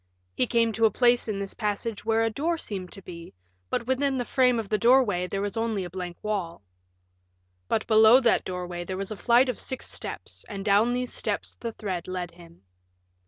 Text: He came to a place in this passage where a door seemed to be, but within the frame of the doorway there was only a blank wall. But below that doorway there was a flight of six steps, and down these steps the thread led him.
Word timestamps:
He 0.33 0.47
came 0.47 0.71
to 0.73 0.85
a 0.87 0.89
place 0.89 1.27
in 1.27 1.37
this 1.37 1.53
passage 1.53 2.03
where 2.03 2.23
a 2.23 2.31
door 2.31 2.57
seemed 2.57 2.91
to 2.93 3.03
be, 3.03 3.35
but 3.69 3.85
within 3.85 4.17
the 4.17 4.25
frame 4.25 4.57
of 4.57 4.67
the 4.67 4.79
doorway 4.79 5.27
there 5.27 5.43
was 5.43 5.55
only 5.55 5.83
a 5.83 5.91
blank 5.91 6.17
wall. 6.23 6.63
But 7.67 7.85
below 7.85 8.19
that 8.21 8.43
doorway 8.43 8.83
there 8.83 8.97
was 8.97 9.11
a 9.11 9.15
flight 9.15 9.47
of 9.47 9.59
six 9.59 9.87
steps, 9.87 10.43
and 10.49 10.65
down 10.65 10.93
these 10.93 11.13
steps 11.13 11.53
the 11.53 11.71
thread 11.71 12.07
led 12.07 12.31
him. 12.31 12.63